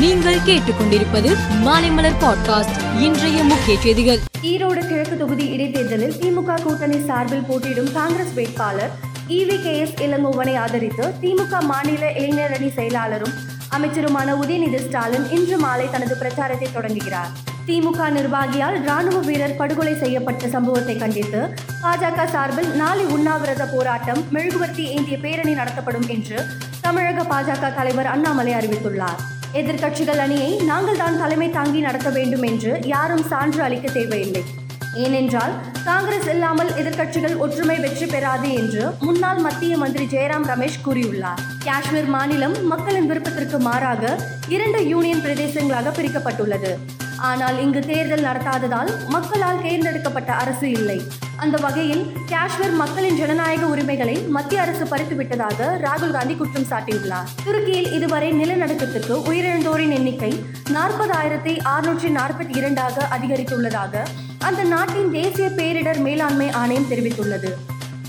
[0.00, 1.30] நீங்கள் கேட்டுக்கொண்டிருப்பது
[1.64, 4.18] மாலைமலர் பாட்காஸ்ட் இன்றைய முக்கிய செய்திகள்.
[4.42, 8.90] ஈரோடு கிழக்கு தொகுதி இடைத்தேர்தலில் திமுக கூட்டணி சார்பில் போட்டியிடும் காங்கிரஸ் வேட்பாளர்
[9.28, 13.34] இவி கே எஸ் இளங்கோவனை ஆதரித்து திமுக மாநில இளைஞரணி செயலாளரும்
[13.70, 17.30] அமைச்சருமான உதயநிதி ஸ்டாலின் இன்று மாலை தனது பிரச்சாரத்தை தொடங்குகிறார்.
[17.66, 25.18] திமுக நிர்வாகியால் ராணுவ வீரர் படுகொலை செய்யப்பட்ட சம்பவத்தை கண்டித்து பாஜக சார்பில் நாளை உண்ணாவிரத போராட்டம் மெழுகுவர்த்தி ஏந்திய
[25.18, 26.44] பேரணி நடத்தப்படும் என்று
[26.80, 29.36] தமிழக பாஜக தலைவர் அண்ணாமலை அறிவித்துள்ளார்.
[29.54, 34.42] எதிர்க்கட்சிகள் அணியை நாங்கள் தான் தலைமை தாங்கி நடத்த வேண்டும் என்று யாரும் சான்று அளிக்க தேவையில்லை.
[34.94, 35.52] ஏனென்றால்
[35.84, 41.40] காங்கிரஸ் இல்லாமல் எதிர்க்கட்சிகள் ஒற்றுமை வெற்றி பெறாது என்று முன்னாள் மத்திய மந்திரி ஜெயராம் ரமேஷ் கூறியுள்ளார்.
[41.64, 44.18] காஷ்மீர் மாநிலம் மக்களின் விருப்பத்திற்கு மாறாக
[44.48, 46.78] இரண்டு யூனியன் பிரதேசங்களாக பிரிக்கப்பட்டுள்ளது.
[47.18, 51.02] ஆனால் இங்கு தேர்தல் நடத்தாததால் மக்களால் தேர்ந்தெடுக்கப்பட்ட அரசு இல்லை.
[51.36, 57.28] அந்த வகையில் காஷ்மீர் மக்களின் ஜனநாயக உரிமைகளை மத்திய அரசு பறித்துவிட்டதாக ராகுல் காந்தி குற்றம் சாட்டியுள்ளார்.
[57.44, 64.04] துருக்கியில் இதுவரை நிலநடுக்கத்திற்கு உயிரிழந்தோரின் எண்ணிக்கை நாற்பதாயிரத்தி அறுநூற்றி நாற்பத்தி இரண்டாக அதிகரித்துள்ளதாக
[64.38, 67.52] அந்த நாட்டின் தேசிய பேரிடர் மேலாண்மை ஆணையம் தெரிவித்துள்ளது.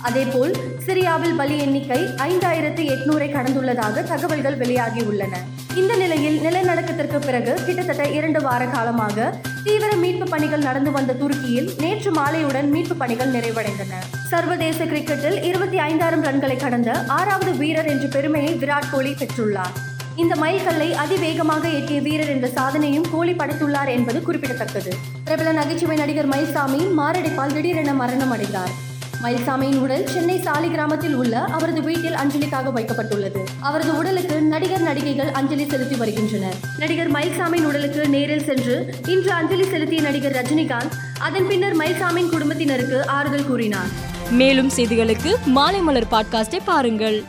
[0.02, 5.36] அதேபோல் சிரியாவில் பலி எண்ணிக்கை ஐந்தாயிரத்து எட்நூறை கடந்துள்ளதாக தகவல்கள் வெளியாகியுள்ளன.
[5.76, 12.12] இந்த நிலையில் நிலநடுக்கத்திற்கு பிறகு கிட்டத்தட்ட இரண்டு வார காலமாக தீவிர மீட்பு பணிகள் நடந்து வந்த துருக்கியில் நேற்று
[12.12, 13.94] மாலையுடன் மீட்பு பணிகள் நிறைவடைந்தன.
[14.30, 19.72] சர்வதேச கிரிக்கெட்டில் இருபத்தி ஐந்தாயிரம் ரன்களை கடந்த ஆறாவது வீரர் என்ற பெருமையை விராட் கோலி பெற்றுள்ளார்.
[20.16, 24.94] இந்த மைல்கல்லை அதிவேகமாக எட்டிய வீரர் என்ற சாதனையும் கோலி படைத்துள்ளார் என்பது குறிப்பிடத்தக்கது.
[25.24, 28.88] பிரபல நகைச்சுவை நடிகர் மயில்சாமி மாரடைப்பால் திடீரென மரணம் அடைந்தார்.
[29.24, 33.38] மயில்சாமியின் உடல் சென்னை சாலி கிராமத்தில் உள்ள அவரது வீட்டில் அஞ்சலிக்காக வைக்கப்பட்டுள்ளது.
[33.60, 36.56] அவரது உடலுக்கு நடிகர் நடிகைகள் அஞ்சலி செலுத்தி வருகின்றனர்.
[36.78, 43.48] நடிகர் மயில்சாமியின் உடலுக்கு நேரில் சென்று இன்று அஞ்சலி செலுத்திய நடிகர் ரஜினிகாந்த் அதன் பின்னர் மயில்சாமியின் குடும்பத்தினருக்கு ஆறுதல்
[43.48, 44.08] கூறினார்.
[44.32, 47.24] மேலும் செய்திகளுக்கு மாலைமலர் பாட்காஸ்டை பாருங்கள்.